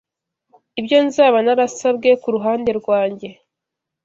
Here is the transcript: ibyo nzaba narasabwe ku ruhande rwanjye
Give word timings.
ibyo 0.79 0.97
nzaba 1.07 1.37
narasabwe 1.45 2.09
ku 2.21 2.27
ruhande 2.35 2.69
rwanjye 2.79 3.29